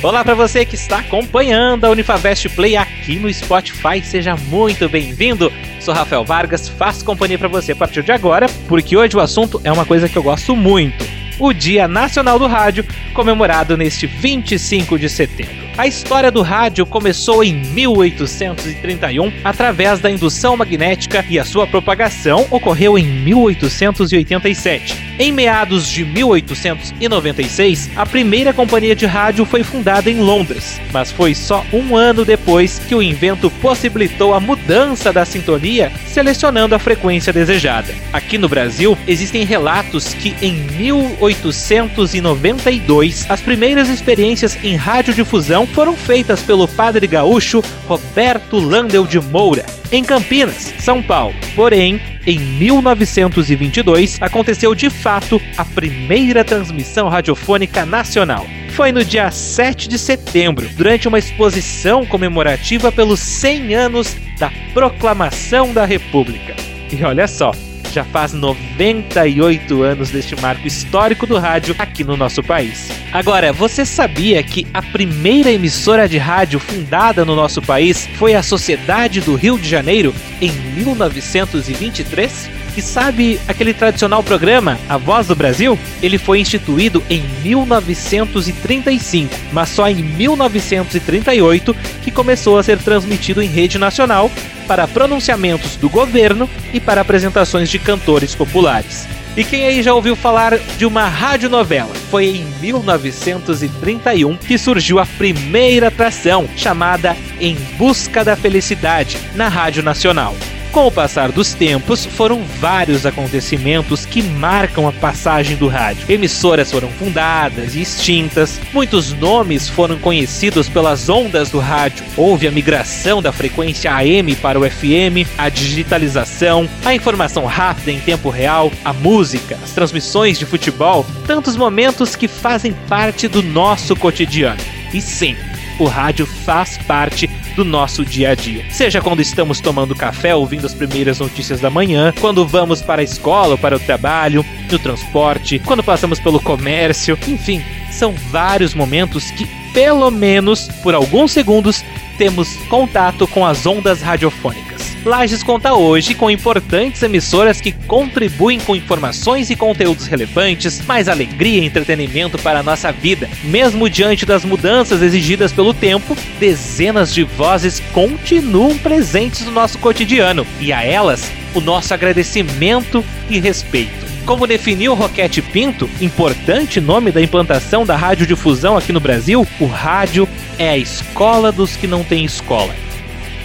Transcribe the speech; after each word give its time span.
Olá 0.00 0.24
para 0.24 0.34
você 0.34 0.64
que 0.64 0.76
está 0.76 0.98
acompanhando 0.98 1.84
a 1.84 1.90
Unifavest 1.90 2.48
Play 2.50 2.76
aqui 2.76 3.16
no 3.16 3.32
Spotify, 3.32 4.00
seja 4.00 4.36
muito 4.36 4.88
bem-vindo. 4.88 5.52
Sou 5.80 5.92
Rafael 5.92 6.24
Vargas, 6.24 6.68
faço 6.68 7.04
companhia 7.04 7.36
para 7.36 7.48
você 7.48 7.72
a 7.72 7.76
partir 7.76 8.04
de 8.04 8.12
agora, 8.12 8.46
porque 8.68 8.96
hoje 8.96 9.16
o 9.16 9.20
assunto 9.20 9.60
é 9.64 9.72
uma 9.72 9.84
coisa 9.84 10.08
que 10.08 10.16
eu 10.16 10.22
gosto 10.22 10.54
muito: 10.54 11.04
o 11.40 11.52
Dia 11.52 11.88
Nacional 11.88 12.38
do 12.38 12.46
Rádio, 12.46 12.86
comemorado 13.12 13.76
neste 13.76 14.06
25 14.06 14.96
de 14.96 15.08
setembro. 15.08 15.66
A 15.76 15.88
história 15.88 16.30
do 16.30 16.42
rádio 16.42 16.86
começou 16.86 17.42
em 17.42 17.54
1831 17.54 19.32
através 19.42 19.98
da 19.98 20.08
indução 20.08 20.56
magnética 20.56 21.24
e 21.28 21.40
a 21.40 21.44
sua 21.44 21.66
propagação 21.66 22.46
ocorreu 22.50 22.96
em 22.96 23.04
1887. 23.04 25.07
Em 25.18 25.32
meados 25.32 25.88
de 25.88 26.04
1896, 26.04 27.90
a 27.96 28.06
primeira 28.06 28.52
companhia 28.52 28.94
de 28.94 29.04
rádio 29.04 29.44
foi 29.44 29.64
fundada 29.64 30.08
em 30.08 30.20
Londres, 30.20 30.80
mas 30.92 31.10
foi 31.10 31.34
só 31.34 31.66
um 31.72 31.96
ano 31.96 32.24
depois 32.24 32.78
que 32.78 32.94
o 32.94 33.02
invento 33.02 33.50
possibilitou 33.50 34.32
a 34.32 34.38
mudança 34.38 35.12
da 35.12 35.24
sintonia, 35.24 35.90
selecionando 36.06 36.76
a 36.76 36.78
frequência 36.78 37.32
desejada. 37.32 37.92
Aqui 38.12 38.38
no 38.38 38.48
Brasil, 38.48 38.96
existem 39.08 39.44
relatos 39.44 40.14
que 40.14 40.36
em 40.40 40.52
1892 40.78 43.28
as 43.28 43.40
primeiras 43.40 43.88
experiências 43.88 44.56
em 44.62 44.76
radiodifusão 44.76 45.66
foram 45.66 45.96
feitas 45.96 46.42
pelo 46.42 46.68
padre 46.68 47.08
gaúcho 47.08 47.60
Roberto 47.88 48.60
Landel 48.60 49.04
de 49.04 49.18
Moura, 49.18 49.66
em 49.90 50.04
Campinas, 50.04 50.72
São 50.78 51.02
Paulo. 51.02 51.34
Porém, 51.56 52.00
em 52.28 52.38
1922 52.38 54.18
aconteceu 54.20 54.74
de 54.74 54.90
fato 54.90 55.40
a 55.56 55.64
primeira 55.64 56.44
transmissão 56.44 57.08
radiofônica 57.08 57.86
nacional. 57.86 58.46
Foi 58.72 58.92
no 58.92 59.02
dia 59.02 59.30
7 59.30 59.88
de 59.88 59.98
setembro, 59.98 60.68
durante 60.76 61.08
uma 61.08 61.18
exposição 61.18 62.04
comemorativa 62.04 62.92
pelos 62.92 63.18
100 63.18 63.74
anos 63.74 64.14
da 64.38 64.52
Proclamação 64.74 65.72
da 65.72 65.86
República. 65.86 66.54
E 66.92 67.02
olha 67.02 67.26
só, 67.26 67.50
já 67.92 68.04
faz 68.04 68.32
98 68.32 69.82
anos 69.82 70.10
deste 70.10 70.34
marco 70.40 70.66
histórico 70.66 71.26
do 71.26 71.38
rádio 71.38 71.74
aqui 71.78 72.04
no 72.04 72.16
nosso 72.16 72.42
país. 72.42 72.90
Agora, 73.12 73.52
você 73.52 73.84
sabia 73.84 74.42
que 74.42 74.66
a 74.72 74.82
primeira 74.82 75.50
emissora 75.50 76.08
de 76.08 76.18
rádio 76.18 76.60
fundada 76.60 77.24
no 77.24 77.34
nosso 77.34 77.62
país 77.62 78.06
foi 78.16 78.34
a 78.34 78.42
Sociedade 78.42 79.20
do 79.20 79.34
Rio 79.34 79.58
de 79.58 79.68
Janeiro 79.68 80.14
em 80.40 80.50
1923? 80.52 82.50
E 82.76 82.82
sabe 82.82 83.40
aquele 83.48 83.74
tradicional 83.74 84.22
programa, 84.22 84.78
A 84.88 84.96
Voz 84.96 85.26
do 85.26 85.34
Brasil? 85.34 85.76
Ele 86.00 86.16
foi 86.16 86.38
instituído 86.38 87.02
em 87.10 87.24
1935, 87.42 89.34
mas 89.52 89.70
só 89.70 89.88
em 89.88 89.96
1938 89.96 91.74
que 92.04 92.12
começou 92.12 92.56
a 92.56 92.62
ser 92.62 92.78
transmitido 92.78 93.42
em 93.42 93.48
rede 93.48 93.78
nacional 93.78 94.30
para 94.68 94.86
pronunciamentos 94.86 95.74
do 95.76 95.88
governo 95.88 96.48
e 96.72 96.78
para 96.78 97.00
apresentações 97.00 97.70
de 97.70 97.78
cantores 97.78 98.34
populares. 98.34 99.08
E 99.36 99.44
quem 99.44 99.64
aí 99.64 99.82
já 99.82 99.94
ouviu 99.94 100.14
falar 100.14 100.58
de 100.58 100.84
uma 100.84 101.08
radionovela? 101.08 101.94
Foi 102.10 102.26
em 102.26 102.44
1931 102.60 104.36
que 104.36 104.58
surgiu 104.58 104.98
a 104.98 105.06
primeira 105.06 105.88
atração, 105.88 106.48
chamada 106.56 107.16
Em 107.40 107.54
Busca 107.78 108.24
da 108.24 108.36
Felicidade, 108.36 109.16
na 109.34 109.48
Rádio 109.48 109.82
Nacional. 109.82 110.34
Com 110.78 110.86
o 110.86 110.92
passar 110.92 111.32
dos 111.32 111.54
tempos, 111.54 112.06
foram 112.06 112.40
vários 112.60 113.04
acontecimentos 113.04 114.06
que 114.06 114.22
marcam 114.22 114.86
a 114.86 114.92
passagem 114.92 115.56
do 115.56 115.66
rádio. 115.66 116.08
Emissoras 116.08 116.70
foram 116.70 116.88
fundadas 116.90 117.74
e 117.74 117.82
extintas, 117.82 118.60
muitos 118.72 119.12
nomes 119.12 119.68
foram 119.68 119.98
conhecidos 119.98 120.68
pelas 120.68 121.08
ondas 121.08 121.50
do 121.50 121.58
rádio. 121.58 122.04
Houve 122.16 122.46
a 122.46 122.52
migração 122.52 123.20
da 123.20 123.32
frequência 123.32 123.92
AM 123.92 124.36
para 124.36 124.56
o 124.56 124.70
FM, 124.70 125.26
a 125.36 125.48
digitalização, 125.48 126.68
a 126.84 126.94
informação 126.94 127.44
rápida 127.44 127.90
em 127.90 127.98
tempo 127.98 128.30
real, 128.30 128.70
a 128.84 128.92
música, 128.92 129.58
as 129.60 129.72
transmissões 129.72 130.38
de 130.38 130.46
futebol, 130.46 131.04
tantos 131.26 131.56
momentos 131.56 132.14
que 132.14 132.28
fazem 132.28 132.72
parte 132.88 133.26
do 133.26 133.42
nosso 133.42 133.96
cotidiano. 133.96 134.60
E 134.94 135.00
sim, 135.00 135.36
o 135.78 135.84
rádio 135.84 136.26
faz 136.26 136.78
parte 136.78 137.28
do 137.56 137.64
nosso 137.64 138.04
dia 138.04 138.30
a 138.30 138.34
dia. 138.34 138.64
Seja 138.70 139.00
quando 139.00 139.20
estamos 139.20 139.60
tomando 139.60 139.94
café, 139.94 140.34
ouvindo 140.34 140.66
as 140.66 140.74
primeiras 140.74 141.18
notícias 141.18 141.60
da 141.60 141.70
manhã, 141.70 142.12
quando 142.20 142.46
vamos 142.46 142.82
para 142.82 143.00
a 143.00 143.04
escola 143.04 143.52
ou 143.52 143.58
para 143.58 143.76
o 143.76 143.80
trabalho, 143.80 144.44
no 144.70 144.78
transporte, 144.78 145.58
quando 145.58 145.82
passamos 145.82 146.20
pelo 146.20 146.40
comércio, 146.40 147.18
enfim, 147.26 147.62
são 147.90 148.12
vários 148.30 148.74
momentos 148.74 149.30
que, 149.30 149.46
pelo 149.72 150.10
menos 150.10 150.68
por 150.82 150.94
alguns 150.94 151.32
segundos, 151.32 151.84
temos 152.16 152.56
contato 152.68 153.26
com 153.26 153.46
as 153.46 153.64
ondas 153.66 154.02
radiofônicas. 154.02 154.67
Lages 155.04 155.42
conta 155.42 155.74
hoje 155.74 156.14
com 156.14 156.30
importantes 156.30 157.02
emissoras 157.02 157.60
que 157.60 157.72
contribuem 157.72 158.58
com 158.58 158.74
informações 158.74 159.48
e 159.48 159.56
conteúdos 159.56 160.06
relevantes, 160.06 160.84
mais 160.86 161.08
alegria 161.08 161.62
e 161.62 161.66
entretenimento 161.66 162.36
para 162.38 162.60
a 162.60 162.62
nossa 162.62 162.90
vida. 162.90 163.28
Mesmo 163.44 163.88
diante 163.88 164.26
das 164.26 164.44
mudanças 164.44 165.00
exigidas 165.00 165.52
pelo 165.52 165.72
tempo, 165.72 166.16
dezenas 166.40 167.14
de 167.14 167.22
vozes 167.22 167.80
continuam 167.92 168.76
presentes 168.76 169.46
no 169.46 169.52
nosso 169.52 169.78
cotidiano 169.78 170.46
e 170.60 170.72
a 170.72 170.82
elas 170.82 171.30
o 171.54 171.60
nosso 171.60 171.94
agradecimento 171.94 173.04
e 173.30 173.38
respeito. 173.38 174.08
Como 174.26 174.46
definiu 174.46 174.94
Roquete 174.94 175.40
Pinto, 175.40 175.88
importante 176.00 176.80
nome 176.80 177.10
da 177.10 177.22
implantação 177.22 177.86
da 177.86 177.96
radiodifusão 177.96 178.76
aqui 178.76 178.92
no 178.92 179.00
Brasil, 179.00 179.46
o 179.58 179.66
rádio 179.66 180.28
é 180.58 180.68
a 180.68 180.76
escola 180.76 181.50
dos 181.50 181.76
que 181.76 181.86
não 181.86 182.04
têm 182.04 182.24
escola 182.24 182.74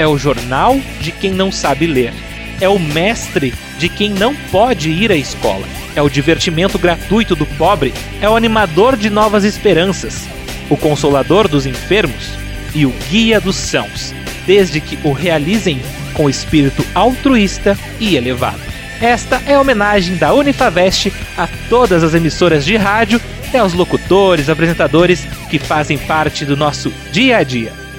é 0.00 0.06
o 0.06 0.16
jornal 0.16 0.80
de 0.98 1.12
quem 1.12 1.30
não 1.30 1.52
sabe 1.52 1.86
ler. 1.86 2.14
É 2.58 2.66
o 2.66 2.78
mestre 2.78 3.52
de 3.78 3.86
quem 3.86 4.08
não 4.08 4.34
pode 4.34 4.88
ir 4.88 5.12
à 5.12 5.14
escola. 5.14 5.68
É 5.94 6.00
o 6.00 6.08
divertimento 6.08 6.78
gratuito 6.78 7.36
do 7.36 7.44
pobre. 7.44 7.92
É 8.18 8.26
o 8.26 8.34
animador 8.34 8.96
de 8.96 9.10
novas 9.10 9.44
esperanças. 9.44 10.26
O 10.70 10.76
consolador 10.76 11.46
dos 11.46 11.66
enfermos 11.66 12.30
e 12.74 12.86
o 12.86 12.94
guia 13.10 13.38
dos 13.38 13.56
sãos, 13.56 14.14
desde 14.46 14.80
que 14.80 14.98
o 15.04 15.12
realizem 15.12 15.82
com 16.14 16.30
espírito 16.30 16.82
altruísta 16.94 17.76
e 17.98 18.16
elevado. 18.16 18.60
Esta 19.02 19.42
é 19.46 19.54
a 19.54 19.60
homenagem 19.60 20.16
da 20.16 20.32
Unifavest 20.32 21.12
a 21.36 21.46
todas 21.68 22.02
as 22.02 22.14
emissoras 22.14 22.64
de 22.64 22.74
rádio 22.74 23.20
e 23.52 23.56
aos 23.58 23.74
locutores, 23.74 24.48
apresentadores 24.48 25.26
que 25.50 25.58
fazem 25.58 25.98
parte 25.98 26.46
do 26.46 26.56
nosso 26.56 26.90
dia 27.12 27.36
a 27.36 27.42
dia. 27.42 27.89